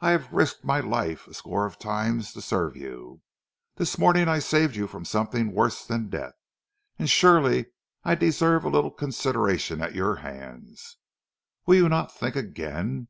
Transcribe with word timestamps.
I 0.00 0.10
have 0.10 0.32
risked 0.32 0.64
my 0.64 0.80
life 0.80 1.28
a 1.28 1.34
score 1.34 1.66
of 1.66 1.78
times 1.78 2.32
to 2.32 2.40
serve 2.42 2.74
you. 2.76 3.22
This 3.76 3.96
morning 3.96 4.26
I 4.26 4.40
saved 4.40 4.74
you 4.74 4.88
from 4.88 5.04
something 5.04 5.52
worse 5.52 5.84
than 5.86 6.08
death, 6.08 6.34
and 6.98 7.08
surely 7.08 7.66
I 8.02 8.16
deserve 8.16 8.64
a 8.64 8.68
little 8.70 8.90
consideration 8.90 9.80
at 9.80 9.94
your 9.94 10.16
hands. 10.16 10.96
Will 11.64 11.76
you 11.76 11.88
not 11.88 12.12
think 12.12 12.34
again? 12.34 13.06